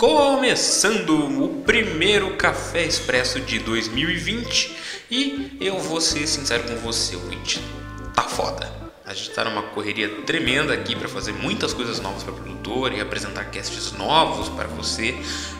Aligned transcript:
Começando 0.00 1.44
o 1.44 1.62
primeiro 1.62 2.34
Café 2.34 2.86
Expresso 2.86 3.38
de 3.38 3.58
2020 3.58 4.74
e 5.10 5.58
eu 5.60 5.78
vou 5.78 6.00
ser 6.00 6.26
sincero 6.26 6.62
com 6.62 6.76
você, 6.76 7.16
ouvinte, 7.16 7.60
tá 8.14 8.22
foda. 8.22 8.72
A 9.04 9.12
gente 9.12 9.28
está 9.28 9.44
numa 9.44 9.62
correria 9.62 10.08
tremenda 10.22 10.72
aqui 10.72 10.96
para 10.96 11.06
fazer 11.06 11.34
muitas 11.34 11.74
coisas 11.74 12.00
novas 12.00 12.22
para 12.22 12.32
produtor 12.32 12.94
e 12.94 13.00
apresentar 13.02 13.50
casts 13.50 13.92
novos 13.92 14.48
para 14.48 14.68
você. 14.68 15.14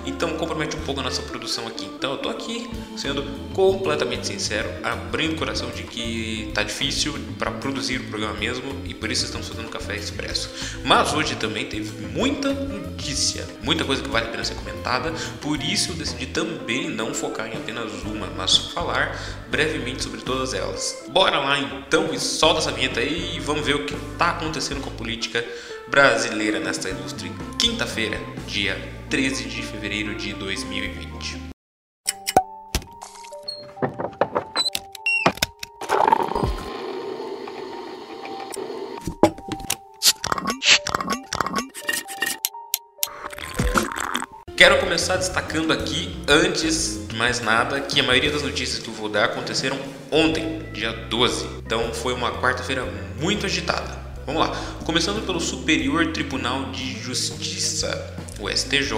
Então 0.07 0.37
compromete 0.37 0.77
um 0.77 0.81
pouco 0.81 1.01
a 1.01 1.05
nossa 1.05 1.23
produção 1.23 1.67
aqui. 1.67 1.85
Então 1.85 2.13
eu 2.13 2.19
tô 2.19 2.29
aqui 2.29 2.71
sendo 2.97 3.23
completamente 3.53 4.27
sincero, 4.27 4.69
abrindo 4.83 5.35
o 5.35 5.37
coração 5.37 5.71
de 5.71 5.83
que 5.83 6.51
tá 6.55 6.63
difícil 6.63 7.15
para 7.39 7.51
produzir 7.51 8.01
o 8.01 8.05
programa 8.05 8.35
mesmo 8.35 8.81
e 8.85 8.95
por 8.95 9.11
isso 9.11 9.25
estamos 9.25 9.49
fazendo 9.49 9.69
café 9.69 9.97
expresso. 9.97 10.51
Mas 10.85 11.13
hoje 11.13 11.37
também 11.37 11.67
teve 11.67 12.07
muita 12.09 12.53
notícia, 12.53 13.47
muita 13.63 13.85
coisa 13.85 14.03
que 14.03 14.09
vale 14.09 14.27
a 14.27 14.31
pena 14.31 14.45
ser 14.45 14.55
comentada. 14.55 15.13
Por 15.41 15.63
isso 15.63 15.93
eu 15.93 15.97
decidi 15.97 16.27
também 16.27 16.89
não 16.89 17.13
focar 17.13 17.49
em 17.49 17.57
apenas 17.57 17.93
uma, 18.05 18.27
mas 18.37 18.57
falar 18.57 19.19
brevemente 19.51 20.03
sobre 20.03 20.21
todas 20.21 20.55
elas. 20.55 21.05
Bora 21.09 21.39
lá 21.39 21.59
então 21.59 22.13
e 22.13 22.19
solta 22.19 22.61
essa 22.61 22.73
vinheta 22.73 23.01
aí 23.01 23.37
e 23.37 23.41
vamos 23.41 23.67
ver 23.67 23.77
o 23.77 23.85
que 23.85 23.95
está 23.95 24.31
acontecendo 24.31 24.81
com 24.81 24.91
a 24.91 24.93
política 24.93 25.45
brasileira 25.91 26.61
nesta 26.61 26.89
ilustre 26.89 27.33
quinta-feira, 27.59 28.17
dia 28.47 28.79
13 29.11 29.45
de 29.49 29.61
fevereiro 29.61 30.15
de 30.15 30.33
2020. 30.33 31.51
Quero 44.57 44.79
começar 44.79 45.17
destacando 45.17 45.73
aqui, 45.73 46.23
antes 46.29 47.09
de 47.09 47.17
mais 47.17 47.41
nada, 47.41 47.81
que 47.81 47.99
a 47.99 48.05
maioria 48.05 48.31
das 48.31 48.43
notícias 48.43 48.79
que 48.81 48.89
eu 48.89 48.95
vou 48.95 49.09
dar 49.09 49.25
aconteceram 49.25 49.79
ontem, 50.13 50.63
dia 50.73 50.93
12. 50.93 51.47
Então 51.67 51.93
foi 51.93 52.13
uma 52.13 52.31
quarta-feira 52.41 52.85
muito 53.19 53.47
agitada. 53.47 53.99
Vamos 54.25 54.43
lá. 54.43 54.53
Começando 54.91 55.25
pelo 55.25 55.39
Superior 55.39 56.09
Tribunal 56.09 56.73
de 56.73 56.99
Justiça, 57.01 58.13
o 58.41 58.51
STJ, 58.51 58.91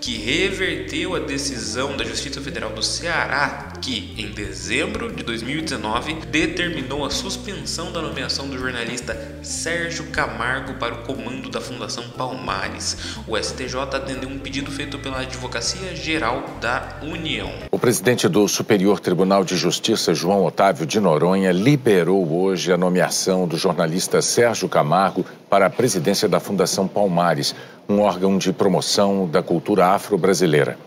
que 0.00 0.16
reverteu 0.16 1.14
a 1.14 1.20
decisão 1.20 1.96
da 1.96 2.02
Justiça 2.02 2.40
Federal 2.40 2.70
do 2.70 2.82
Ceará, 2.82 3.72
que 3.80 4.14
em 4.18 4.32
dezembro 4.32 5.12
de 5.12 5.22
2019 5.22 6.14
determinou 6.26 7.04
a 7.04 7.10
suspensão 7.10 7.92
da 7.92 8.02
nomeação 8.02 8.48
do 8.48 8.58
jornalista 8.58 9.38
Sérgio 9.42 10.06
Camargo 10.06 10.74
para 10.74 10.94
o 10.94 11.02
comando 11.04 11.50
da 11.50 11.60
Fundação 11.60 12.04
Palmares. 12.16 13.16
O 13.28 13.38
STJ 13.38 13.76
atendeu 13.92 14.28
um 14.28 14.38
pedido 14.38 14.72
feito 14.72 14.98
pela 14.98 15.20
Advocacia 15.20 15.94
Geral 15.94 16.44
da 16.60 16.98
União. 17.02 17.52
O 17.70 17.78
presidente 17.78 18.28
do 18.28 18.48
Superior 18.48 18.98
Tribunal 18.98 19.44
de 19.44 19.56
Justiça, 19.56 20.14
João 20.14 20.44
Otávio 20.44 20.86
de 20.86 20.98
Noronha, 20.98 21.52
liberou 21.52 22.32
hoje 22.32 22.72
a 22.72 22.76
nomeação 22.76 23.46
do 23.46 23.56
jornalista 23.56 24.22
Sérgio 24.22 24.68
Camargo 24.68 25.11
para 25.50 25.66
a 25.66 25.70
presidência 25.70 26.28
da 26.28 26.40
Fundação 26.40 26.88
Palmares, 26.88 27.54
um 27.88 28.00
órgão 28.00 28.38
de 28.38 28.52
promoção 28.52 29.26
da 29.26 29.42
cultura 29.42 29.86
afro-brasileira. 29.86 30.78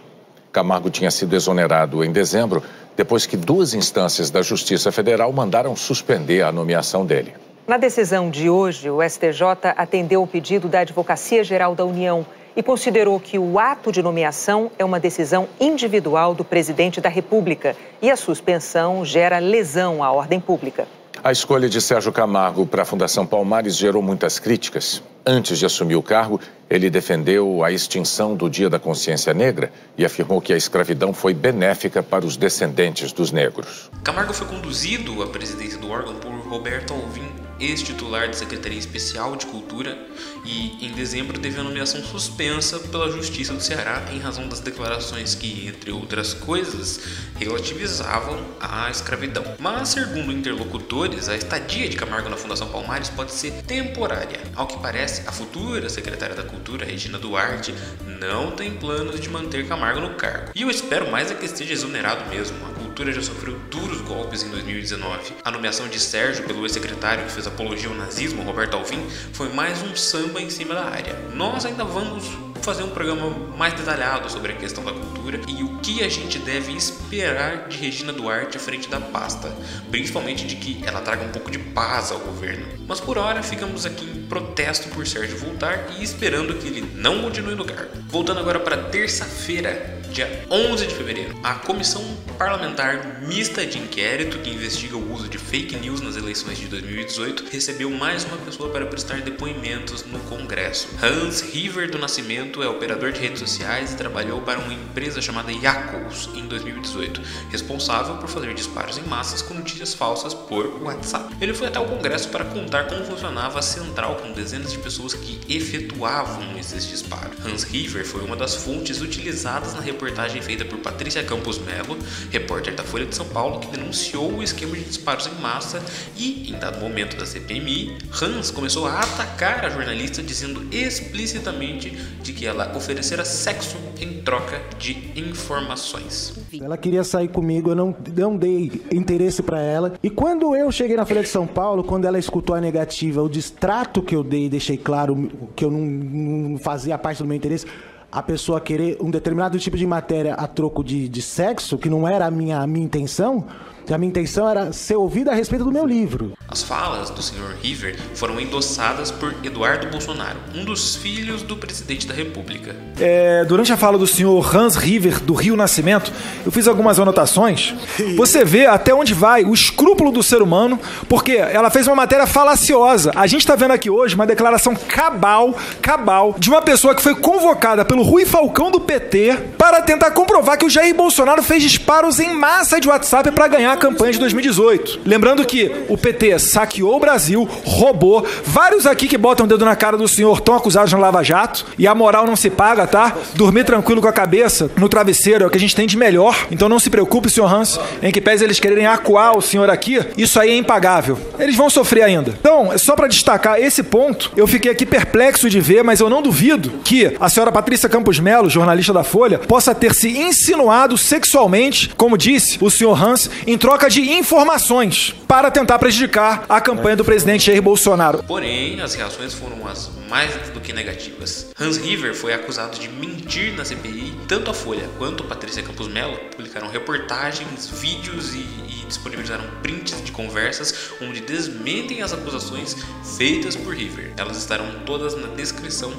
Camargo 0.52 0.90
tinha 0.90 1.12
sido 1.12 1.36
exonerado 1.36 2.04
em 2.04 2.12
dezembro, 2.12 2.64
depois 2.96 3.26
que 3.26 3.36
duas 3.36 3.73
instâncias 3.73 4.30
da 4.30 4.42
Justiça 4.42 4.92
Federal 4.92 5.31
mandaram 5.31 5.76
suspender 5.76 6.42
a 6.42 6.52
nomeação 6.52 7.06
dele. 7.06 7.34
Na 7.68 7.78
decisão 7.78 8.30
de 8.30 8.50
hoje, 8.50 8.90
o 8.90 9.02
STJ 9.02 9.73
atendeu 9.76 10.23
o 10.23 10.28
pedido 10.28 10.68
da 10.68 10.80
Advocacia 10.80 11.44
Geral 11.44 11.76
da 11.76 11.84
União 11.84 12.26
e 12.56 12.64
considerou 12.64 13.20
que 13.20 13.38
o 13.38 13.59
ato 13.59 13.92
de 13.92 14.02
nomeação 14.02 14.72
é 14.80 14.86
uma 14.86 15.00
decisão 15.00 15.48
individual 15.59 16.34
do 16.34 16.46
presidente 16.46 17.02
da 17.02 17.09
República 17.09 17.76
e 18.02 18.09
a 18.09 18.16
suspensão 18.16 19.03
gera 19.03 19.40
lesão 19.40 20.03
à 20.03 20.12
ordem 20.12 20.40
pública. 20.40 20.88
A 21.26 21.31
escolha 21.31 21.68
de 21.68 21.81
Sérgio 21.81 22.12
Camargo 22.12 22.68
para 22.68 22.84
a 22.84 22.86
Fundação 22.86 23.25
Palmares 23.25 23.75
gerou 23.75 24.00
muitas 24.00 24.38
críticas. 24.38 25.02
Antes 25.25 25.58
de 25.58 25.66
assumir 25.66 25.96
o 25.96 26.03
cargo, 26.03 26.40
ele 26.69 26.88
defendeu 26.88 27.63
a 27.63 27.72
extinção 27.72 28.36
do 28.36 28.47
Dia 28.47 28.69
da 28.69 28.78
Consciência 28.78 29.34
Negra 29.34 29.74
e 29.97 30.06
afirmou 30.06 30.40
que 30.40 30.53
a 30.53 30.56
escravidão 30.56 31.12
foi 31.13 31.34
benéfica 31.34 32.03
para 32.03 32.28
os 32.28 32.38
descendentes 32.38 33.12
dos 33.12 33.31
negros. 33.31 33.90
Camargo 34.03 34.36
foi 34.36 34.46
conduzido 34.46 35.24
à 35.24 35.25
presidência 35.25 35.80
do 35.80 35.90
órgão 35.90 36.13
por 36.13 36.31
Roberto 36.47 36.94
Alvim 36.94 37.44
ex-titular 37.60 38.28
da 38.28 38.34
Secretaria 38.34 38.78
Especial 38.78 39.36
de 39.36 39.46
Cultura, 39.46 39.98
e 40.44 40.86
em 40.86 40.92
dezembro 40.92 41.40
teve 41.40 41.60
a 41.60 41.64
nomeação 41.64 42.02
suspensa 42.04 42.80
pela 42.80 43.12
Justiça 43.12 43.54
do 43.54 43.62
Ceará 43.62 44.04
em 44.12 44.20
razão 44.20 44.48
das 44.48 44.60
declarações 44.60 45.34
que, 45.34 45.68
entre 45.68 45.92
outras 45.92 46.34
coisas, 46.34 47.00
relativizavam 47.38 48.46
a 48.60 48.90
escravidão. 48.90 49.44
Mas, 49.60 49.90
segundo 49.90 50.32
interlocutores, 50.32 51.30
a 51.30 51.36
estadia 51.36 51.90
de 51.90 51.96
Camargo 51.96 52.30
na 52.30 52.38
Fundação 52.38 52.68
Palmares 52.70 53.10
pode 53.10 53.32
ser 53.32 53.52
temporária. 53.64 54.40
Ao 54.56 54.68
que 54.68 54.78
parece, 54.80 55.28
a 55.28 55.32
futura 55.32 55.90
secretária 55.90 56.36
da 56.36 56.44
Cultura, 56.44 56.86
Regina 56.86 57.18
Duarte, 57.18 57.74
não 58.20 58.52
tem 58.52 58.72
planos 58.72 59.20
de 59.20 59.30
manter 59.30 59.68
Camargo 59.68 60.00
no 60.00 60.16
cargo. 60.16 60.52
E 60.54 60.62
eu 60.62 60.70
espero 60.70 61.10
mais 61.12 61.32
é 61.32 61.36
que 61.36 61.46
esteja 61.46 61.74
exonerado 61.74 62.30
mesmo. 62.30 62.75
Cultura 62.95 63.11
já 63.11 63.23
sofreu 63.23 63.59
duros 63.69 64.00
golpes 64.00 64.41
em 64.41 64.50
2019. 64.51 65.33
A 65.44 65.51
nomeação 65.51 65.85
de 65.89 66.00
Sérgio 66.00 66.45
pelo 66.45 66.63
ex-secretário 66.63 67.25
que 67.25 67.31
fez 67.33 67.45
apologia 67.45 67.89
ao 67.89 67.94
nazismo, 67.94 68.41
Roberto 68.41 68.75
Alvim, 68.75 69.06
foi 69.33 69.50
mais 69.50 69.81
um 69.81 69.94
samba 69.97 70.41
em 70.41 70.50
cima 70.50 70.73
da 70.73 70.85
área. 70.85 71.13
Nós 71.33 71.66
ainda 71.66 71.83
vamos 71.83 72.23
fazer 72.61 72.83
um 72.83 72.89
programa 72.89 73.29
mais 73.57 73.73
detalhado 73.73 74.31
sobre 74.31 74.53
a 74.53 74.56
questão 74.56 74.81
da 74.81 74.94
cultura 74.94 75.41
e 75.45 75.61
o 75.61 75.78
que 75.79 76.01
a 76.06 76.07
gente 76.07 76.39
deve 76.39 76.72
esperar 76.72 77.67
de 77.67 77.75
Regina 77.75 78.13
Duarte 78.13 78.56
à 78.56 78.61
frente 78.61 78.88
da 78.88 79.01
pasta, 79.01 79.53
principalmente 79.91 80.47
de 80.47 80.56
que 80.56 80.81
ela 80.88 81.01
traga 81.01 81.25
um 81.25 81.29
pouco 81.33 81.51
de 81.51 81.59
paz 81.59 82.13
ao 82.13 82.19
governo. 82.19 82.66
Mas 82.88 83.01
por 83.01 83.17
hora 83.17 83.44
ficamos 83.44 83.85
aqui 83.85 84.06
em 84.06 84.25
protesto 84.27 84.88
por 84.88 85.06
Sérgio 85.06 85.38
voltar 85.38 85.85
e 86.00 86.01
esperando 86.01 86.53
que 86.53 86.67
ele 86.67 86.94
não 86.95 87.22
continue 87.22 87.56
no 87.56 87.66
cargo. 87.66 87.91
Voltando 88.07 88.39
agora 88.39 88.62
para 88.62 88.77
terça-feira, 88.77 90.01
dia 90.16 90.46
11 90.50 90.88
de 90.88 90.96
fevereiro, 90.96 91.36
a 91.44 91.56
Comissão 91.56 92.02
Parlamentar 92.38 93.22
Mista 93.22 93.66
de 93.66 93.78
Inquérito, 93.78 94.40
que 94.40 94.50
investiga 94.50 94.96
o 94.96 95.14
uso 95.14 95.28
de 95.28 95.38
fake 95.38 95.76
news 95.76 96.00
nas 96.00 96.16
eleições 96.16 96.58
de 96.58 96.68
2018, 96.68 97.48
recebeu 97.52 97.90
mais 97.90 98.24
uma 98.24 98.38
pessoa 98.38 98.70
para 98.70 98.86
prestar 98.86 99.20
depoimentos 99.20 100.06
no 100.06 100.20
Congresso. 100.20 100.88
Hans 101.04 101.42
River 101.42 101.92
do 101.92 101.98
Nascimento 101.98 102.64
é 102.64 102.68
operador 102.68 103.12
de 103.12 103.20
redes 103.20 103.42
sociais 103.42 103.92
e 103.92 103.98
trabalhou 103.98 104.40
para 104.40 104.59
uma 104.59 104.74
empresa 104.74 105.22
chamada 105.22 105.52
Yakult 105.52 106.30
em 106.34 106.48
2018, 106.48 107.22
responsável 107.52 108.16
por 108.16 108.30
fazer 108.30 108.54
disparos 108.54 108.98
em 108.98 109.04
massas 109.04 109.42
com 109.42 109.54
notícias 109.54 109.94
falsas 109.94 110.34
por 110.34 110.81
WhatsApp. 110.81 111.36
Ele 111.42 111.54
foi 111.54 111.68
até 111.68 111.80
o 111.80 111.86
Congresso 111.86 112.30
para 112.30 112.46
contar 112.46 112.88
como 112.88 113.04
funcionava 113.04 113.59
a 113.59 113.62
central 113.62 114.16
com 114.16 114.31
dezenas 114.31 114.72
de 114.72 114.78
pessoas 114.78 115.14
que 115.14 115.42
efetuavam 115.54 116.58
esses 116.58 116.88
disparos. 116.88 117.38
Hans 117.46 117.64
River 117.64 118.06
foi 118.06 118.22
uma 118.22 118.38
das 118.38 118.56
fontes 118.56 119.02
utilizadas 119.02 119.74
na 119.74 119.81
reportagem 119.81 120.05
reportagem 120.06 120.40
feita 120.40 120.64
por 120.64 120.78
Patrícia 120.78 121.24
Campos 121.24 121.58
Melo, 121.58 121.98
repórter 122.30 122.76
da 122.76 122.84
Folha 122.84 123.08
de 123.08 123.16
São 123.16 123.26
Paulo, 123.28 123.60
que 123.60 123.76
denunciou 123.76 124.36
o 124.36 124.44
esquema 124.44 124.76
de 124.76 124.84
disparos 124.84 125.26
em 125.26 125.42
massa 125.42 125.82
e, 126.16 126.52
em 126.52 126.60
dado 126.60 126.80
momento 126.80 127.18
da 127.18 127.26
CPMI, 127.26 127.98
Hans 128.22 128.52
começou 128.52 128.86
a 128.86 129.00
atacar 129.00 129.66
a 129.66 129.70
jornalista 129.70 130.22
dizendo 130.22 130.64
explicitamente 130.72 131.90
de 132.22 132.34
que 132.34 132.46
ela 132.46 132.76
oferecera 132.78 133.26
sexo 133.26 133.78
em 134.00 134.22
troca 134.22 134.62
de 134.78 135.12
informações. 135.16 136.36
Ela 136.62 136.78
queria 136.78 137.04
sair 137.04 137.30
comigo, 137.30 137.72
eu 137.72 137.76
não, 137.76 137.96
não 138.16 138.38
dei 138.38 138.84
interesse 138.92 139.42
para 139.42 139.60
ela. 139.60 139.94
E 140.04 140.10
quando 140.10 140.56
eu 140.56 140.72
cheguei 140.72 140.96
na 140.96 141.06
Folha 141.06 141.24
de 141.24 141.30
São 141.30 141.48
Paulo, 141.48 141.84
quando 141.84 142.06
ela 142.06 142.20
escutou 142.20 142.56
a 142.56 142.62
negativa, 142.62 143.24
o 143.24 143.30
distrato 143.30 144.04
que 144.04 144.16
eu 144.16 144.24
dei, 144.24 144.48
deixei 144.50 144.78
claro 144.78 145.32
que 145.56 145.66
eu 145.66 145.72
não, 145.72 145.82
não 145.82 146.58
fazia 146.60 146.96
parte 146.96 147.24
do 147.24 147.28
meu 147.28 147.36
interesse, 147.36 147.66
a 148.16 148.24
pessoa 148.24 148.62
querer 148.62 148.98
um 149.02 149.12
determinado 149.12 149.59
tipo 149.59 149.75
de 149.75 149.86
matéria 149.86 150.36
a 150.36 150.48
troco 150.48 150.81
de, 150.81 151.10
de 151.10 151.22
sexo, 151.22 151.78
que 151.78 151.89
não 151.89 152.07
era 152.07 152.25
a 152.25 152.31
minha, 152.31 152.60
a 152.60 152.66
minha 152.66 152.86
intenção, 152.86 153.45
a 153.94 153.98
minha 153.98 154.10
intenção 154.10 154.50
era 154.50 154.72
ser 154.72 154.96
ouvida 154.96 155.32
a 155.32 155.36
respeito 155.36 155.66
do 155.66 155.72
meu 155.72 155.86
livro. 155.86 156.34
As 156.48 156.64
falas 156.64 157.10
do 157.10 157.22
Sr. 157.22 157.56
River 157.62 157.98
foram 158.14 158.40
endossadas 158.40 159.12
por 159.12 159.34
Eduardo 159.44 159.88
Bolsonaro, 159.88 160.38
um 160.54 160.64
dos 160.64 160.96
filhos 160.96 161.42
do 161.42 161.56
presidente 161.56 162.08
da 162.08 162.14
República. 162.14 162.76
É, 163.00 163.44
durante 163.46 163.74
a 163.74 163.78
fala 163.78 163.98
do 163.98 164.08
Sr. 164.08 164.56
Hans 164.56 164.76
River, 164.76 165.20
do 165.22 165.34
Rio 165.34 165.56
Nascimento, 165.56 166.12
eu 166.46 166.52
fiz 166.52 166.68
algumas 166.68 167.00
anotações. 167.00 167.74
Você 168.16 168.46
vê 168.46 168.66
até 168.66 168.94
onde 168.94 169.14
vai 169.14 169.44
o 169.44 169.54
escrúpulo 169.54 170.12
do 170.12 170.24
ser 170.24 170.42
humano, 170.42 170.80
porque 171.10 171.34
ela 171.34 171.70
fez 171.70 171.88
uma 171.88 171.96
matéria 171.96 172.26
falaciosa. 172.26 173.12
A 173.16 173.28
gente 173.28 173.42
está 173.42 173.56
vendo 173.56 173.72
aqui 173.72 173.90
hoje 173.90 174.16
uma 174.16 174.26
declaração 174.26 174.76
cabal, 174.76 175.56
cabal, 175.82 176.36
de 176.38 176.50
uma 176.50 176.62
pessoa 176.62 176.96
que 176.96 177.02
foi 177.02 177.16
convocada 177.16 177.84
pelo 177.84 178.04
Rui 178.04 178.26
Falcão 178.26 178.72
do 178.72 178.80
PT 178.80 179.38
para 179.58 179.82
tentar 179.82 180.12
comprovar 180.12 180.58
que 180.58 180.66
o 180.66 180.70
Jair 180.70 180.96
Bolsonaro 180.96 181.44
fez 181.44 181.64
disparos 181.64 182.20
em 182.20 182.34
massa 182.34 182.80
de 182.80 182.88
WhatsApp 182.88 183.32
para 183.32 183.48
ganhar 183.48 183.75
campanha 183.75 184.13
de 184.13 184.19
2018. 184.19 185.01
Lembrando 185.06 185.45
que 185.45 185.72
o 185.89 185.98
PT 185.98 186.39
saqueou 186.39 186.95
o 186.95 187.00
Brasil, 187.00 187.48
roubou. 187.63 188.25
Vários 188.44 188.86
aqui 188.86 189.07
que 189.07 189.18
botam 189.18 189.45
o 189.45 189.50
dedo 189.50 189.66
na 189.66 189.75
cara 189.75 189.98
do 189.98 190.07
senhor 190.07 190.38
estão 190.38 190.56
acusados 190.56 190.92
na 190.92 191.00
Lava 191.00 191.24
Jato. 191.24 191.66
E 191.77 191.88
a 191.88 191.95
moral 191.95 192.25
não 192.25 192.36
se 192.36 192.50
paga, 192.50 192.88
tá? 192.88 193.16
Dormir 193.36 193.63
tranquilo 193.63 194.01
com 194.01 194.07
a 194.07 194.13
cabeça 194.13 194.69
no 194.77 194.89
travesseiro 194.89 195.44
é 195.44 195.48
o 195.48 195.50
que 195.50 195.57
a 195.57 195.60
gente 195.60 195.75
tem 195.75 195.88
de 195.88 195.98
melhor. 195.98 196.48
Então 196.51 196.69
não 196.69 196.80
se 196.80 196.89
preocupe, 196.89 197.30
senhor 197.30 197.51
Hans, 197.51 197.80
em 198.01 198.12
que 198.12 198.22
pese 198.22 198.44
eles 198.44 198.60
quererem 198.60 198.86
acuar 198.86 199.38
o 199.38 199.42
senhor 199.42 199.69
aqui, 199.69 200.00
isso 200.18 200.39
aí 200.39 200.51
é 200.51 200.56
impagável. 200.56 201.18
Eles 201.39 201.56
vão 201.56 201.69
sofrer 201.69 202.04
ainda. 202.04 202.33
Então, 202.39 202.77
só 202.77 202.95
para 202.95 203.07
destacar 203.07 203.60
esse 203.60 203.83
ponto, 203.83 204.31
eu 204.36 204.48
fiquei 204.48 204.72
aqui 204.72 204.86
perplexo 204.86 205.50
de 205.50 205.60
ver, 205.60 205.83
mas 205.83 206.00
eu 206.00 206.10
não 206.10 206.22
duvido 206.22 206.72
que 206.83 207.16
a 207.19 207.30
senhora 207.30 207.51
Patrícia 207.51 207.89
Campos 207.89 208.19
Melo, 208.19 208.50
jornalista 208.50 208.94
da 208.94 209.04
Folha, 209.04 209.39
possa 209.39 209.74
ter 209.75 209.94
se 209.94 210.10
insinuado 210.10 210.98
sexualmente, 210.98 211.92
como 211.95 212.18
disse 212.18 212.57
o 212.62 212.69
senhor 212.69 213.01
Hans, 213.01 213.30
em 213.45 213.57
troca 213.65 213.89
de 213.89 214.00
informações 214.12 215.15
para 215.27 215.50
tentar 215.50 215.79
prejudicar 215.79 216.45
a 216.47 216.62
campanha 216.62 216.95
do 216.95 217.03
presidente 217.03 217.47
Jair 217.47 217.63
Bolsonaro. 217.63 218.21
Porém, 218.21 218.79
as 218.79 218.94
reações 218.94 219.33
foram 219.33 219.67
as 219.67 219.89
mais 220.07 220.31
do 220.51 220.62
que 220.62 220.71
negativas. 220.71 221.51
Hans 221.59 221.77
River 221.77 222.13
foi 222.13 222.31
acusado 222.31 222.77
de 222.77 222.88
mentir 222.88 223.56
na 223.56 223.65
CPI. 223.65 224.13
Tanto 224.27 224.51
a 224.51 224.53
Folha 224.53 224.88
quanto 225.00 225.23
Patrícia 225.23 225.63
Campos 225.63 225.88
Melo 225.88 226.15
publicaram 226.29 226.67
reportagens, 226.69 227.67
vídeos 227.67 228.35
e, 228.35 228.45
e 228.69 228.85
disponibilizaram 228.88 229.45
prints 229.63 230.00
de 230.03 230.12
conversas 230.12 230.91
onde 231.01 231.21
desmentem 231.21 232.03
as 232.03 232.13
acusações 232.13 232.77
feitas 233.17 233.56
por 233.56 233.73
River. 233.73 234.13
Elas 234.15 234.38
estarão 234.38 234.67
todas 234.85 235.15
na 235.15 235.29
descrição 235.29 235.91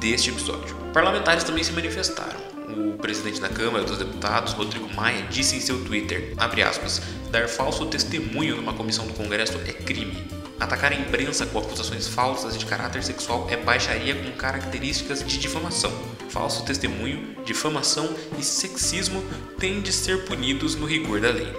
deste 0.00 0.30
episódio. 0.30 0.74
Parlamentares 0.92 1.44
também 1.44 1.62
se 1.62 1.70
manifestaram. 1.70 2.51
O 2.74 2.96
presidente 2.96 3.40
da 3.40 3.50
Câmara 3.50 3.84
dos 3.84 3.98
Deputados, 3.98 4.54
Rodrigo 4.54 4.88
Maia, 4.94 5.26
disse 5.30 5.56
em 5.56 5.60
seu 5.60 5.84
Twitter, 5.84 6.32
aspas, 6.38 7.02
dar 7.30 7.46
falso 7.48 7.84
testemunho 7.86 8.56
numa 8.56 8.72
comissão 8.72 9.06
do 9.06 9.12
Congresso 9.12 9.58
é 9.66 9.72
crime. 9.72 10.16
Atacar 10.58 10.92
a 10.92 10.94
imprensa 10.94 11.44
com 11.44 11.58
acusações 11.58 12.08
falsas 12.08 12.56
de 12.56 12.64
caráter 12.64 13.02
sexual 13.02 13.46
é 13.50 13.56
baixaria 13.56 14.14
com 14.14 14.30
características 14.32 15.26
de 15.26 15.36
difamação. 15.38 15.92
Falso 16.30 16.64
testemunho, 16.64 17.36
difamação 17.44 18.08
e 18.38 18.42
sexismo 18.42 19.22
têm 19.58 19.82
de 19.82 19.92
ser 19.92 20.24
punidos 20.24 20.74
no 20.74 20.86
rigor 20.86 21.20
da 21.20 21.30
lei. 21.30 21.52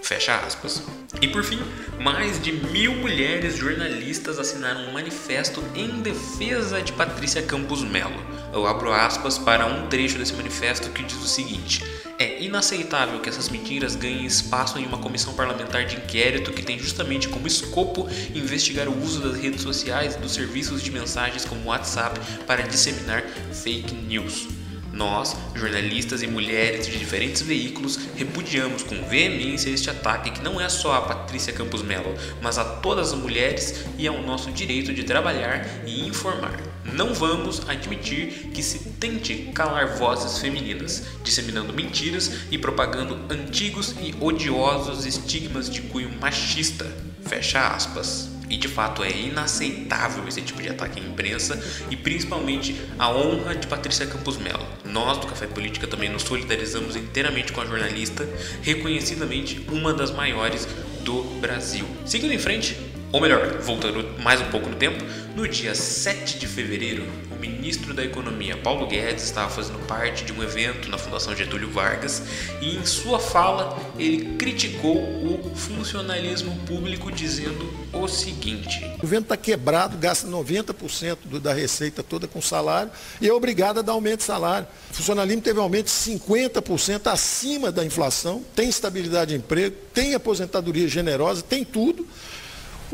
Fecha 0.00 0.36
aspas. 0.36 0.82
E 1.20 1.26
por 1.26 1.42
fim, 1.42 1.58
mais 1.98 2.40
de 2.40 2.52
mil 2.52 2.94
mulheres 2.94 3.56
jornalistas 3.56 4.38
assinaram 4.38 4.88
um 4.88 4.92
manifesto 4.92 5.62
em 5.74 6.02
defesa 6.02 6.82
de 6.82 6.92
Patrícia 6.92 7.42
Campos 7.42 7.82
Melo. 7.82 8.20
Eu 8.54 8.68
abro 8.68 8.92
aspas 8.92 9.36
para 9.36 9.66
um 9.66 9.88
trecho 9.88 10.16
desse 10.16 10.32
manifesto 10.32 10.88
que 10.90 11.02
diz 11.02 11.16
o 11.16 11.26
seguinte: 11.26 11.84
É 12.20 12.40
inaceitável 12.40 13.18
que 13.18 13.28
essas 13.28 13.48
mentiras 13.48 13.96
ganhem 13.96 14.24
espaço 14.24 14.78
em 14.78 14.86
uma 14.86 14.98
comissão 14.98 15.34
parlamentar 15.34 15.84
de 15.86 15.96
inquérito 15.96 16.52
que 16.52 16.62
tem 16.62 16.78
justamente 16.78 17.28
como 17.28 17.48
escopo 17.48 18.08
investigar 18.32 18.88
o 18.88 19.02
uso 19.02 19.20
das 19.20 19.36
redes 19.40 19.60
sociais 19.60 20.14
e 20.14 20.18
dos 20.18 20.34
serviços 20.34 20.80
de 20.80 20.92
mensagens 20.92 21.44
como 21.44 21.68
WhatsApp 21.68 22.20
para 22.46 22.62
disseminar 22.62 23.24
fake 23.52 23.92
news. 23.92 24.46
Nós, 24.92 25.36
jornalistas 25.56 26.22
e 26.22 26.28
mulheres 26.28 26.86
de 26.86 26.96
diferentes 26.96 27.42
veículos, 27.42 27.98
repudiamos 28.14 28.84
com 28.84 29.02
veemência 29.08 29.68
este 29.68 29.90
ataque 29.90 30.30
que 30.30 30.42
não 30.44 30.60
é 30.60 30.68
só 30.68 30.94
a 30.94 31.02
Patrícia 31.02 31.52
Campos 31.52 31.82
Melo, 31.82 32.14
mas 32.40 32.56
a 32.56 32.64
todas 32.64 33.12
as 33.12 33.18
mulheres 33.18 33.84
e 33.98 34.06
ao 34.06 34.22
nosso 34.22 34.52
direito 34.52 34.94
de 34.94 35.02
trabalhar 35.02 35.66
e 35.84 36.06
informar. 36.06 36.73
Não 36.92 37.14
vamos 37.14 37.68
admitir 37.68 38.50
que 38.52 38.62
se 38.62 38.90
tente 39.00 39.50
calar 39.54 39.96
vozes 39.96 40.38
femininas, 40.38 41.04
disseminando 41.22 41.72
mentiras 41.72 42.30
e 42.50 42.58
propagando 42.58 43.18
antigos 43.32 43.94
e 44.00 44.14
odiosos 44.20 45.06
estigmas 45.06 45.70
de 45.70 45.82
cunho 45.82 46.10
machista. 46.20 46.86
Fecha 47.22 47.68
aspas. 47.68 48.28
E 48.48 48.56
de 48.56 48.68
fato 48.68 49.02
é 49.02 49.10
inaceitável 49.10 50.28
esse 50.28 50.42
tipo 50.42 50.62
de 50.62 50.68
ataque 50.68 51.00
à 51.00 51.02
imprensa 51.02 51.60
e 51.90 51.96
principalmente 51.96 52.76
a 52.98 53.10
honra 53.10 53.56
de 53.56 53.66
Patrícia 53.66 54.06
Campos 54.06 54.36
Melo. 54.36 54.66
Nós 54.84 55.18
do 55.18 55.26
Café 55.26 55.46
Política 55.46 55.86
também 55.86 56.10
nos 56.10 56.22
solidarizamos 56.22 56.94
inteiramente 56.94 57.52
com 57.52 57.62
a 57.62 57.66
jornalista, 57.66 58.28
reconhecidamente 58.62 59.64
uma 59.72 59.94
das 59.94 60.10
maiores 60.10 60.68
do 61.02 61.22
Brasil. 61.40 61.86
Seguindo 62.04 62.32
em 62.32 62.38
frente, 62.38 62.76
ou 63.14 63.20
melhor, 63.20 63.60
voltando 63.60 64.20
mais 64.20 64.40
um 64.40 64.50
pouco 64.50 64.68
no 64.68 64.74
tempo, 64.74 65.04
no 65.36 65.46
dia 65.46 65.72
7 65.72 66.36
de 66.36 66.48
fevereiro, 66.48 67.06
o 67.30 67.36
ministro 67.36 67.94
da 67.94 68.04
Economia, 68.04 68.56
Paulo 68.56 68.88
Guedes, 68.88 69.22
estava 69.22 69.48
fazendo 69.48 69.78
parte 69.86 70.24
de 70.24 70.32
um 70.32 70.42
evento 70.42 70.88
na 70.88 70.98
Fundação 70.98 71.34
Getúlio 71.36 71.70
Vargas 71.70 72.24
e, 72.60 72.74
em 72.74 72.84
sua 72.84 73.20
fala, 73.20 73.80
ele 73.96 74.34
criticou 74.36 74.96
o 74.96 75.54
funcionalismo 75.54 76.58
público, 76.66 77.12
dizendo 77.12 77.72
o 77.92 78.08
seguinte: 78.08 78.84
O 78.96 79.02
governo 79.02 79.26
está 79.26 79.36
quebrado, 79.36 79.96
gasta 79.96 80.26
90% 80.26 81.18
do, 81.26 81.38
da 81.38 81.54
receita 81.54 82.02
toda 82.02 82.26
com 82.26 82.42
salário 82.42 82.90
e 83.20 83.28
é 83.28 83.32
obrigado 83.32 83.78
a 83.78 83.82
dar 83.82 83.92
aumento 83.92 84.18
de 84.18 84.24
salário. 84.24 84.66
O 84.90 84.94
funcionalismo 84.94 85.40
teve 85.40 85.60
aumento 85.60 85.86
de 85.86 85.92
50% 85.92 87.06
acima 87.06 87.70
da 87.70 87.84
inflação, 87.84 88.42
tem 88.56 88.68
estabilidade 88.68 89.30
de 89.30 89.36
emprego, 89.36 89.76
tem 89.94 90.14
aposentadoria 90.14 90.88
generosa, 90.88 91.42
tem 91.42 91.64
tudo 91.64 92.04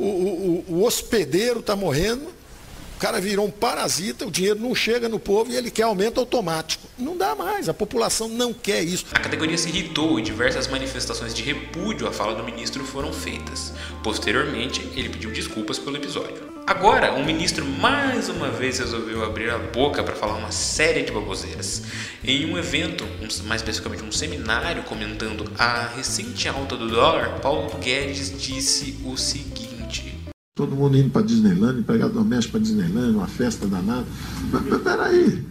o, 0.02 0.64
o, 0.68 0.74
o 0.76 0.84
hospedeiro 0.84 1.60
está 1.60 1.76
morrendo, 1.76 2.24
o 2.24 3.00
cara 3.00 3.18
virou 3.18 3.46
um 3.46 3.50
parasita, 3.50 4.26
o 4.26 4.30
dinheiro 4.30 4.60
não 4.60 4.74
chega 4.74 5.08
no 5.08 5.18
povo 5.18 5.50
e 5.50 5.56
ele 5.56 5.70
quer 5.70 5.84
aumento 5.84 6.20
automático. 6.20 6.86
Não 6.98 7.16
dá 7.16 7.34
mais, 7.34 7.66
a 7.66 7.72
população 7.72 8.28
não 8.28 8.52
quer 8.52 8.82
isso. 8.82 9.06
A 9.12 9.18
categoria 9.18 9.56
se 9.56 9.70
irritou 9.70 10.18
e 10.18 10.22
diversas 10.22 10.68
manifestações 10.68 11.32
de 11.32 11.42
repúdio 11.42 12.06
à 12.06 12.12
fala 12.12 12.34
do 12.34 12.44
ministro 12.44 12.84
foram 12.84 13.10
feitas. 13.10 13.72
Posteriormente, 14.02 14.82
ele 14.94 15.08
pediu 15.08 15.30
desculpas 15.30 15.78
pelo 15.78 15.96
episódio. 15.96 16.50
Agora, 16.66 17.14
o 17.14 17.24
ministro 17.24 17.64
mais 17.64 18.28
uma 18.28 18.50
vez 18.50 18.78
resolveu 18.78 19.24
abrir 19.24 19.50
a 19.50 19.58
boca 19.58 20.04
para 20.04 20.14
falar 20.14 20.34
uma 20.34 20.52
série 20.52 21.02
de 21.02 21.10
baboseiras. 21.10 21.82
Em 22.22 22.44
um 22.44 22.58
evento, 22.58 23.04
mais 23.44 23.62
especificamente 23.62 24.04
um 24.04 24.12
seminário 24.12 24.82
comentando 24.82 25.50
a 25.58 25.88
recente 25.88 26.48
alta 26.48 26.76
do 26.76 26.86
dólar, 26.86 27.40
Paulo 27.40 27.70
Guedes 27.78 28.38
disse 28.38 28.98
o 29.04 29.16
seguinte 29.16 29.69
todo 30.60 30.76
mundo 30.76 30.94
indo 30.94 31.08
para 31.08 31.22
Disneyland, 31.22 31.80
empregado 31.80 32.12
doméstico 32.12 32.52
para 32.52 32.60
Disneyland, 32.60 33.16
uma 33.16 33.26
festa 33.26 33.66
danada. 33.66 34.04
Mas, 34.52 34.82
peraí, 34.82 35.46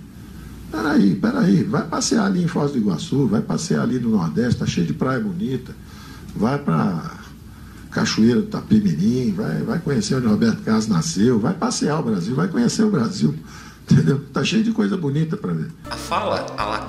peraí, 0.72 1.16
peraí, 1.16 1.64
vai 1.64 1.88
passear 1.88 2.28
ali 2.28 2.44
em 2.44 2.48
Foz 2.48 2.72
do 2.72 2.78
Iguaçu, 2.78 3.26
vai 3.26 3.42
passear 3.42 3.82
ali 3.82 3.98
no 3.98 4.12
Nordeste, 4.12 4.60
tá 4.60 4.68
cheio 4.68 4.86
de 4.86 4.94
praia 4.94 5.20
bonita, 5.20 5.76
vai 6.36 6.60
para 6.60 7.18
Cachoeira 7.90 8.42
do 8.42 8.48
Tapimirim, 8.48 9.34
vai, 9.34 9.64
vai 9.64 9.80
conhecer 9.80 10.14
onde 10.14 10.28
Roberto 10.28 10.62
Carlos 10.62 10.88
nasceu, 10.88 11.40
vai 11.40 11.56
passear 11.56 12.00
o 12.00 12.04
Brasil, 12.04 12.36
vai 12.36 12.48
conhecer 12.48 12.84
o 12.84 12.92
Brasil. 12.92 13.34
Entendeu? 13.92 14.24
Tá 14.32 14.44
cheio 14.44 14.64
de 14.64 14.72
coisa 14.72 14.96
bonita 14.96 15.36
para 15.36 15.52
ver. 15.54 15.72
A 15.90 15.98
fala 15.98 16.46
a 16.58 16.66
la 16.66 16.80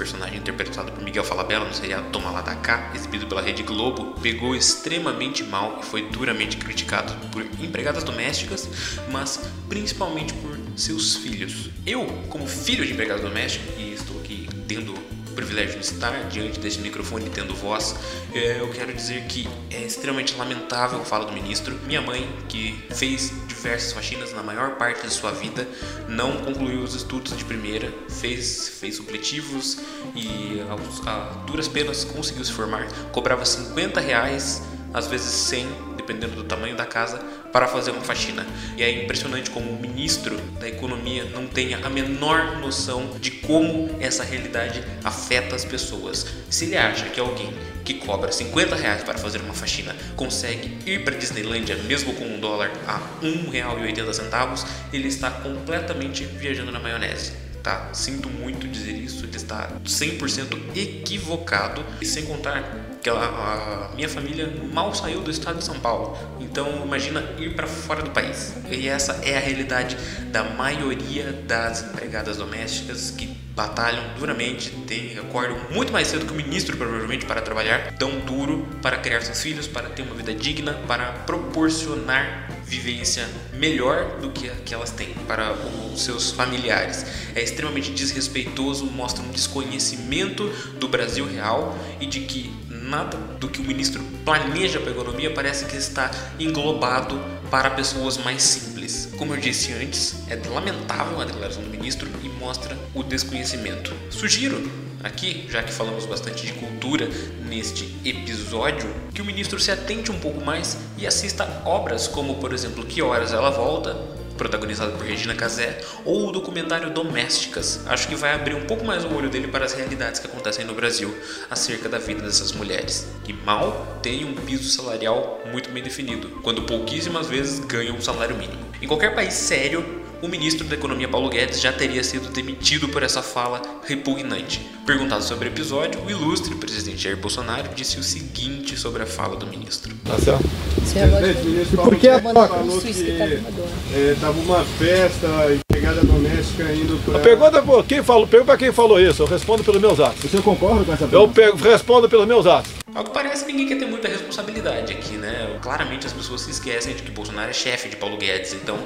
personagem 0.00 0.38
interpretado 0.38 0.90
por 0.92 1.04
Miguel 1.04 1.24
Falabella 1.24 1.66
no 1.66 1.74
seriado 1.74 2.08
Toma 2.10 2.30
Lá 2.30 2.40
da 2.40 2.54
Cá, 2.54 2.90
exibido 2.94 3.26
pela 3.26 3.42
Rede 3.42 3.62
Globo, 3.62 4.18
pegou 4.20 4.54
extremamente 4.54 5.44
mal 5.44 5.78
e 5.82 5.84
foi 5.84 6.08
duramente 6.08 6.56
criticado 6.56 7.12
por 7.28 7.44
empregadas 7.60 8.02
domésticas, 8.02 8.68
mas 9.10 9.40
principalmente 9.68 10.32
por 10.34 10.56
seus 10.74 11.16
filhos. 11.16 11.68
Eu, 11.86 12.06
como 12.28 12.46
filho 12.46 12.84
de 12.86 12.92
empregada 12.92 13.20
doméstica, 13.20 13.64
e 13.78 13.92
estou 13.92 14.18
aqui 14.20 14.48
tendo 14.66 14.94
privilégio 15.30 15.78
de 15.78 15.84
estar 15.84 16.28
diante 16.28 16.60
deste 16.60 16.80
microfone 16.80 17.28
tendo 17.30 17.54
voz, 17.54 17.94
é, 18.34 18.60
eu 18.60 18.68
quero 18.70 18.92
dizer 18.92 19.24
que 19.24 19.48
é 19.70 19.82
extremamente 19.82 20.36
lamentável 20.36 21.00
a 21.00 21.04
fala 21.04 21.26
do 21.26 21.32
ministro. 21.32 21.78
Minha 21.86 22.00
mãe, 22.00 22.28
que 22.48 22.78
fez 22.90 23.32
diversas 23.46 23.92
faxinas 23.92 24.32
na 24.32 24.42
maior 24.42 24.76
parte 24.76 25.06
de 25.06 25.12
sua 25.12 25.32
vida, 25.32 25.66
não 26.08 26.38
concluiu 26.38 26.80
os 26.80 26.94
estudos 26.94 27.36
de 27.36 27.44
primeira, 27.44 27.92
fez, 28.08 28.68
fez 28.80 28.96
supletivos 28.96 29.78
e 30.14 30.60
a, 31.06 31.10
a 31.10 31.18
duras 31.46 31.68
penas 31.68 32.04
conseguiu 32.04 32.44
se 32.44 32.52
formar, 32.52 32.86
cobrava 33.12 33.44
50 33.44 34.00
reais, 34.00 34.62
às 34.92 35.06
vezes 35.06 35.30
100 35.30 35.90
dependendo 36.10 36.34
do 36.34 36.44
tamanho 36.44 36.76
da 36.76 36.84
casa, 36.84 37.22
para 37.52 37.66
fazer 37.66 37.90
uma 37.90 38.00
faxina. 38.00 38.46
E 38.76 38.82
é 38.82 39.04
impressionante 39.04 39.50
como 39.50 39.70
o 39.70 39.80
ministro 39.80 40.36
da 40.58 40.68
Economia 40.68 41.24
não 41.24 41.46
tenha 41.46 41.78
a 41.78 41.90
menor 41.90 42.58
noção 42.58 43.16
de 43.20 43.30
como 43.30 43.96
essa 44.00 44.24
realidade 44.24 44.82
afeta 45.04 45.56
as 45.56 45.64
pessoas. 45.64 46.26
Se 46.48 46.64
ele 46.64 46.76
acha 46.76 47.06
que 47.06 47.20
alguém 47.20 47.52
que 47.84 47.94
cobra 47.94 48.30
50 48.30 48.76
reais 48.76 49.02
para 49.02 49.18
fazer 49.18 49.40
uma 49.40 49.54
faxina 49.54 49.96
consegue 50.14 50.78
ir 50.86 51.04
para 51.04 51.16
Disneylândia 51.16 51.76
mesmo 51.76 52.14
com 52.14 52.24
um 52.24 52.38
dólar 52.38 52.70
a 52.86 52.96
R$ 53.20 53.48
1,80, 53.50 54.66
ele 54.92 55.08
está 55.08 55.30
completamente 55.30 56.24
viajando 56.24 56.70
na 56.70 56.78
maionese. 56.78 57.49
Tá? 57.62 57.90
Sinto 57.92 58.28
muito 58.28 58.66
dizer 58.68 58.92
isso, 58.92 59.24
ele 59.24 59.36
está 59.36 59.70
100% 59.84 60.76
equivocado, 60.76 61.84
e 62.00 62.06
sem 62.06 62.24
contar 62.24 62.62
que 63.02 63.08
a, 63.08 63.90
minha 63.94 64.08
família 64.08 64.52
mal 64.72 64.94
saiu 64.94 65.20
do 65.20 65.30
estado 65.30 65.58
de 65.58 65.64
São 65.64 65.78
Paulo. 65.80 66.16
Então 66.40 66.82
imagina 66.84 67.24
ir 67.38 67.54
para 67.54 67.66
fora 67.66 68.02
do 68.02 68.10
país. 68.10 68.54
E 68.70 68.88
essa 68.88 69.20
é 69.24 69.36
a 69.36 69.40
realidade 69.40 69.96
da 70.30 70.44
maioria 70.44 71.32
das 71.46 71.82
empregadas 71.82 72.36
domésticas 72.36 73.10
que 73.10 73.26
batalham 73.54 74.02
duramente, 74.18 74.70
tem, 74.86 75.18
acordam 75.18 75.58
muito 75.70 75.92
mais 75.92 76.08
cedo 76.08 76.24
que 76.24 76.32
o 76.32 76.36
ministro 76.36 76.76
provavelmente 76.76 77.26
para 77.26 77.42
trabalhar, 77.42 77.94
tão 77.98 78.20
duro 78.20 78.66
para 78.80 78.96
criar 78.98 79.20
seus 79.20 79.42
filhos, 79.42 79.66
para 79.66 79.88
ter 79.90 80.02
uma 80.02 80.14
vida 80.14 80.32
digna, 80.32 80.74
para 80.86 81.12
proporcionar 81.26 82.48
vivência 82.70 83.28
melhor 83.52 84.20
do 84.20 84.30
que 84.30 84.48
a 84.48 84.54
que 84.54 84.72
elas 84.72 84.92
têm 84.92 85.12
para 85.26 85.52
os 85.92 86.02
seus 86.02 86.30
familiares. 86.30 87.04
É 87.34 87.42
extremamente 87.42 87.90
desrespeitoso, 87.90 88.86
mostra 88.86 89.24
um 89.24 89.30
desconhecimento 89.30 90.48
do 90.78 90.86
Brasil 90.86 91.26
real 91.26 91.76
e 92.00 92.06
de 92.06 92.20
que 92.20 92.54
nada 92.68 93.16
do 93.40 93.48
que 93.48 93.60
o 93.60 93.64
ministro 93.64 94.00
planeja 94.24 94.78
para 94.78 94.90
a 94.90 94.92
economia 94.92 95.32
parece 95.32 95.64
que 95.64 95.76
está 95.76 96.12
englobado 96.38 97.20
para 97.50 97.70
pessoas 97.70 98.16
mais 98.16 98.40
simples. 98.42 99.08
Como 99.18 99.34
eu 99.34 99.40
disse 99.40 99.72
antes, 99.72 100.22
é 100.28 100.36
lamentável 100.48 101.20
a 101.20 101.24
declaração 101.24 101.62
do 101.62 101.68
ministro 101.68 102.08
e 102.22 102.28
mostra 102.28 102.78
o 102.94 103.02
desconhecimento. 103.02 103.92
Sugiro 104.10 104.89
aqui, 105.02 105.46
já 105.48 105.62
que 105.62 105.72
falamos 105.72 106.06
bastante 106.06 106.46
de 106.46 106.52
cultura 106.52 107.08
neste 107.46 107.94
episódio, 108.04 108.88
que 109.14 109.22
o 109.22 109.24
ministro 109.24 109.58
se 109.58 109.70
atente 109.70 110.10
um 110.10 110.18
pouco 110.18 110.44
mais 110.44 110.76
e 110.96 111.06
assista 111.06 111.62
obras 111.64 112.06
como, 112.06 112.36
por 112.36 112.52
exemplo, 112.52 112.84
Que 112.84 113.02
Horas 113.02 113.32
Ela 113.32 113.50
Volta, 113.50 113.94
protagonizado 114.36 114.92
por 114.92 115.06
Regina 115.06 115.34
Casé, 115.34 115.80
ou 116.02 116.28
o 116.28 116.32
documentário 116.32 116.88
Domésticas. 116.88 117.86
Acho 117.86 118.08
que 118.08 118.14
vai 118.14 118.32
abrir 118.32 118.54
um 118.54 118.64
pouco 118.64 118.86
mais 118.86 119.04
o 119.04 119.14
olho 119.14 119.28
dele 119.28 119.48
para 119.48 119.66
as 119.66 119.74
realidades 119.74 120.18
que 120.18 120.26
acontecem 120.26 120.64
no 120.64 120.72
Brasil 120.72 121.14
acerca 121.50 121.90
da 121.90 121.98
vida 121.98 122.22
dessas 122.22 122.52
mulheres, 122.52 123.06
que 123.22 123.34
mal 123.34 123.98
têm 124.02 124.24
um 124.24 124.34
piso 124.34 124.70
salarial 124.70 125.42
muito 125.52 125.68
bem 125.70 125.82
definido, 125.82 126.40
quando 126.42 126.62
pouquíssimas 126.62 127.26
vezes 127.26 127.58
ganham 127.60 127.96
um 127.96 128.00
salário 128.00 128.34
mínimo. 128.34 128.64
Em 128.80 128.86
qualquer 128.86 129.14
país 129.14 129.34
sério, 129.34 129.99
o 130.22 130.28
ministro 130.28 130.66
da 130.66 130.74
Economia 130.74 131.08
Paulo 131.08 131.28
Guedes 131.28 131.60
já 131.60 131.72
teria 131.72 132.04
sido 132.04 132.28
demitido 132.28 132.88
por 132.88 133.02
essa 133.02 133.22
fala 133.22 133.62
repugnante. 133.86 134.60
Perguntado 134.84 135.22
sobre 135.22 135.48
o 135.48 135.50
episódio, 135.50 136.00
o 136.04 136.10
ilustre 136.10 136.54
presidente 136.54 136.98
Jair 136.98 137.16
Bolsonaro 137.16 137.70
disse 137.74 137.98
o 137.98 138.02
seguinte 138.02 138.76
sobre 138.76 139.02
a 139.02 139.06
fala 139.06 139.36
do 139.36 139.46
ministro. 139.46 139.94
Tá 140.04 140.18
certo. 140.18 140.44
E 140.44 141.76
por 141.76 141.96
que 141.96 142.08
a 142.08 142.20
troca? 142.20 142.54
Falou 142.54 142.80
que 142.80 142.88
estava 142.90 144.38
é, 144.38 144.42
uma 144.42 144.64
festa, 144.64 145.26
empregada 145.52 146.00
doméstica 146.02 146.64
indo 146.72 147.02
para... 147.04 147.20
Pergunta 147.20 147.62
por 147.62 147.84
quem 147.84 148.02
falou, 148.02 148.26
pergunta 148.26 148.58
quem 148.58 148.72
falou 148.72 149.00
isso, 149.00 149.22
eu 149.22 149.26
respondo 149.26 149.62
pelos 149.62 149.80
meus 149.80 150.00
atos. 150.00 150.30
Você 150.30 150.42
concorda 150.42 150.84
com 150.84 150.92
essa 150.92 151.06
pergunta? 151.06 151.40
Eu 151.40 151.54
respondo 151.54 152.08
pelos 152.08 152.26
meus 152.26 152.46
atos. 152.46 152.79
Ao 152.94 153.04
que 153.04 153.10
parece, 153.10 153.46
ninguém 153.46 153.68
quer 153.68 153.78
ter 153.78 153.86
muita 153.86 154.08
responsabilidade 154.08 154.92
aqui, 154.92 155.16
né? 155.16 155.58
Claramente 155.62 156.06
as 156.06 156.12
pessoas 156.12 156.40
se 156.40 156.50
esquecem 156.50 156.94
de 156.94 157.02
que 157.02 157.10
Bolsonaro 157.10 157.50
é 157.50 157.52
chefe 157.52 157.88
de 157.88 157.96
Paulo 157.96 158.16
Guedes, 158.16 158.52
então, 158.52 158.78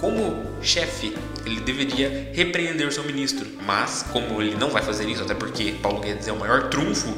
como 0.00 0.46
chefe, 0.62 1.14
ele 1.44 1.60
deveria 1.60 2.30
repreender 2.32 2.90
seu 2.90 3.04
ministro. 3.04 3.46
Mas, 3.66 4.02
como 4.10 4.40
ele 4.40 4.56
não 4.56 4.70
vai 4.70 4.82
fazer 4.82 5.06
isso, 5.08 5.22
até 5.22 5.34
porque 5.34 5.74
Paulo 5.82 6.00
Guedes 6.00 6.26
é 6.26 6.32
o 6.32 6.38
maior 6.38 6.70
trunfo, 6.70 7.08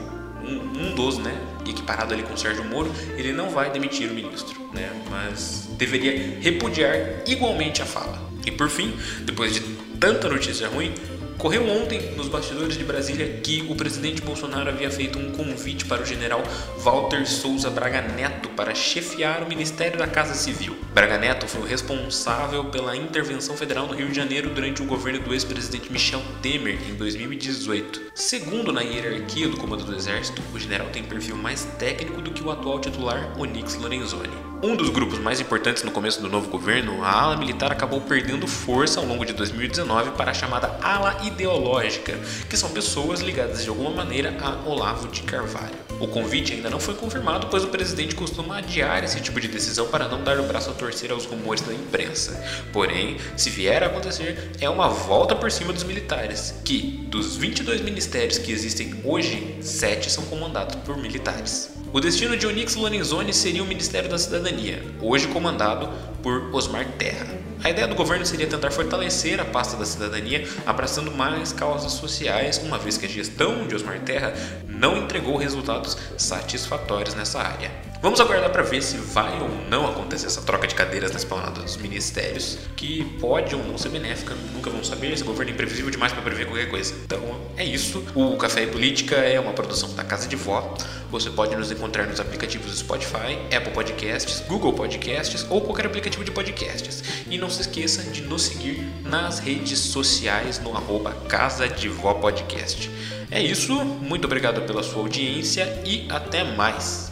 um, 0.44 0.90
um 0.90 0.94
dos, 0.94 1.18
né? 1.18 1.32
Equiparado 1.64 2.12
ali 2.12 2.24
com 2.24 2.36
Sérgio 2.36 2.64
Moro, 2.64 2.90
ele 3.16 3.32
não 3.32 3.50
vai 3.50 3.70
demitir 3.70 4.10
o 4.10 4.14
ministro, 4.14 4.60
né? 4.74 4.90
Mas 5.08 5.68
deveria 5.78 6.38
repudiar 6.40 7.22
igualmente 7.26 7.80
a 7.82 7.86
fala. 7.86 8.20
E 8.44 8.50
por 8.50 8.68
fim, 8.68 8.96
depois 9.20 9.54
de 9.54 9.60
tanta 10.00 10.28
notícia 10.28 10.66
ruim, 10.66 10.92
Correu 11.38 11.68
ontem, 11.68 12.12
nos 12.16 12.28
bastidores 12.28 12.76
de 12.76 12.84
Brasília, 12.84 13.40
que 13.42 13.66
o 13.68 13.74
presidente 13.74 14.22
Bolsonaro 14.22 14.68
havia 14.68 14.90
feito 14.90 15.18
um 15.18 15.32
convite 15.32 15.84
para 15.84 16.02
o 16.02 16.06
general 16.06 16.42
Walter 16.78 17.26
Souza 17.26 17.70
Braga 17.70 18.00
Neto 18.00 18.48
para 18.50 18.74
chefiar 18.74 19.42
o 19.42 19.48
Ministério 19.48 19.98
da 19.98 20.06
Casa 20.06 20.34
Civil. 20.34 20.76
Braga 20.94 21.18
Neto 21.18 21.48
foi 21.48 21.62
o 21.62 21.66
responsável 21.66 22.66
pela 22.66 22.96
intervenção 22.96 23.56
federal 23.56 23.86
no 23.86 23.94
Rio 23.94 24.08
de 24.08 24.14
Janeiro 24.14 24.50
durante 24.50 24.82
o 24.82 24.86
governo 24.86 25.20
do 25.20 25.32
ex-presidente 25.34 25.90
Michel 25.90 26.22
Temer 26.40 26.78
em 26.88 26.94
2018. 26.94 28.12
Segundo 28.14 28.72
na 28.72 28.82
hierarquia 28.82 29.48
do 29.48 29.56
comando 29.56 29.84
do 29.84 29.94
Exército, 29.94 30.42
o 30.54 30.58
general 30.58 30.88
tem 30.90 31.02
perfil 31.02 31.36
mais 31.36 31.64
técnico 31.78 32.20
do 32.20 32.30
que 32.30 32.42
o 32.42 32.50
atual 32.50 32.78
titular 32.80 33.32
Onyx 33.38 33.74
Lorenzoni. 33.76 34.51
Um 34.64 34.76
dos 34.76 34.90
grupos 34.90 35.18
mais 35.18 35.40
importantes 35.40 35.82
no 35.82 35.90
começo 35.90 36.22
do 36.22 36.28
novo 36.28 36.48
governo, 36.48 37.02
a 37.02 37.10
ala 37.10 37.36
militar 37.36 37.72
acabou 37.72 38.00
perdendo 38.00 38.46
força 38.46 39.00
ao 39.00 39.06
longo 39.06 39.24
de 39.24 39.32
2019 39.32 40.12
para 40.12 40.30
a 40.30 40.34
chamada 40.34 40.78
ala 40.80 41.18
ideológica, 41.24 42.16
que 42.48 42.56
são 42.56 42.70
pessoas 42.70 43.20
ligadas 43.20 43.64
de 43.64 43.68
alguma 43.68 43.90
maneira 43.90 44.36
a 44.40 44.68
Olavo 44.68 45.08
de 45.08 45.22
Carvalho. 45.22 45.91
O 46.02 46.08
convite 46.08 46.52
ainda 46.52 46.68
não 46.68 46.80
foi 46.80 46.94
confirmado, 46.94 47.46
pois 47.46 47.62
o 47.62 47.68
presidente 47.68 48.16
costuma 48.16 48.58
adiar 48.58 49.04
esse 49.04 49.20
tipo 49.20 49.40
de 49.40 49.46
decisão 49.46 49.86
para 49.86 50.08
não 50.08 50.24
dar 50.24 50.36
o 50.40 50.42
braço 50.42 50.68
a 50.68 50.72
torcer 50.72 51.12
aos 51.12 51.26
rumores 51.26 51.62
da 51.62 51.72
imprensa. 51.72 52.42
Porém, 52.72 53.18
se 53.36 53.48
vier 53.50 53.84
a 53.84 53.86
acontecer, 53.86 54.50
é 54.60 54.68
uma 54.68 54.88
volta 54.88 55.36
por 55.36 55.48
cima 55.52 55.72
dos 55.72 55.84
militares, 55.84 56.56
que, 56.64 57.06
dos 57.08 57.36
22 57.36 57.82
ministérios 57.82 58.36
que 58.36 58.50
existem 58.50 59.00
hoje, 59.04 59.56
7 59.60 60.10
são 60.10 60.24
comandados 60.24 60.74
por 60.84 60.96
militares. 60.96 61.70
O 61.92 62.00
destino 62.00 62.36
de 62.36 62.48
Onyx 62.48 62.74
Lorenzoni 62.74 63.32
seria 63.32 63.62
o 63.62 63.66
Ministério 63.66 64.10
da 64.10 64.18
Cidadania, 64.18 64.82
hoje 65.00 65.28
comandado 65.28 65.88
por 66.20 66.52
Osmar 66.52 66.84
Terra. 66.98 67.41
A 67.64 67.70
ideia 67.70 67.86
do 67.86 67.94
governo 67.94 68.26
seria 68.26 68.46
tentar 68.48 68.72
fortalecer 68.72 69.40
a 69.40 69.44
pasta 69.44 69.76
da 69.76 69.84
cidadania, 69.84 70.48
abraçando 70.66 71.12
mais 71.12 71.52
causas 71.52 71.92
sociais, 71.92 72.58
uma 72.58 72.76
vez 72.76 72.98
que 72.98 73.06
a 73.06 73.08
gestão 73.08 73.68
de 73.68 73.74
Osmar 73.76 74.00
Terra 74.00 74.34
não 74.66 74.96
entregou 74.96 75.36
resultados 75.36 75.96
satisfatórios 76.18 77.14
nessa 77.14 77.40
área. 77.40 77.91
Vamos 78.02 78.18
aguardar 78.18 78.50
para 78.50 78.64
ver 78.64 78.82
se 78.82 78.96
vai 78.96 79.40
ou 79.40 79.48
não 79.70 79.88
acontecer 79.88 80.26
essa 80.26 80.42
troca 80.42 80.66
de 80.66 80.74
cadeiras 80.74 81.12
na 81.12 81.18
esplanada 81.18 81.60
dos 81.60 81.76
ministérios, 81.76 82.58
que 82.74 83.04
pode 83.20 83.54
ou 83.54 83.62
não 83.62 83.78
ser 83.78 83.90
benéfica, 83.90 84.34
nunca 84.52 84.70
vamos 84.70 84.88
saber. 84.88 85.12
Esse 85.12 85.22
governo 85.22 85.52
é 85.52 85.54
imprevisível 85.54 85.88
demais 85.88 86.12
para 86.12 86.20
prever 86.20 86.46
qualquer 86.46 86.68
coisa. 86.68 86.92
Então 87.04 87.20
é 87.56 87.64
isso. 87.64 88.04
O 88.16 88.36
Café 88.36 88.64
e 88.64 88.66
Política 88.66 89.14
é 89.14 89.38
uma 89.38 89.52
produção 89.52 89.94
da 89.94 90.02
Casa 90.02 90.26
de 90.26 90.34
Vó. 90.34 90.76
Você 91.12 91.30
pode 91.30 91.54
nos 91.54 91.70
encontrar 91.70 92.08
nos 92.08 92.18
aplicativos 92.18 92.76
Spotify, 92.76 93.38
Apple 93.56 93.72
Podcasts, 93.72 94.40
Google 94.48 94.72
Podcasts 94.72 95.46
ou 95.48 95.60
qualquer 95.60 95.86
aplicativo 95.86 96.24
de 96.24 96.32
podcasts. 96.32 97.04
E 97.30 97.38
não 97.38 97.48
se 97.48 97.60
esqueça 97.60 98.02
de 98.10 98.22
nos 98.22 98.42
seguir 98.42 98.84
nas 99.04 99.38
redes 99.38 99.78
sociais 99.78 100.58
no 100.58 100.76
arroba 100.76 101.12
Casa 101.28 101.68
de 101.68 101.88
Vó 101.88 102.14
Podcast. 102.14 102.90
É 103.30 103.40
isso, 103.40 103.72
muito 103.84 104.24
obrigado 104.24 104.62
pela 104.62 104.82
sua 104.82 105.02
audiência 105.02 105.82
e 105.86 106.04
até 106.10 106.42
mais. 106.42 107.10